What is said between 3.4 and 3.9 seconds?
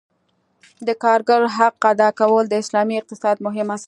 مهم اصل دی.